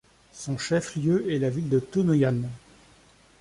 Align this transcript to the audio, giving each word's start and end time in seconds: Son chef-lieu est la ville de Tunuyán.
Son 0.33 0.57
chef-lieu 0.57 1.31
est 1.31 1.37
la 1.37 1.51
ville 1.51 1.69
de 1.69 1.77
Tunuyán. 1.79 2.49